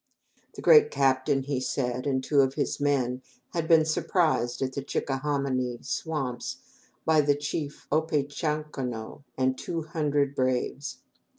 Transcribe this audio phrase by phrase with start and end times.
[0.55, 3.21] "The 'great captain,'" he said, "and two of his men
[3.53, 6.57] had been surprised in the Chicka hominy swamps
[7.05, 10.97] by the chief O pe chan ca nough and two hundred braves.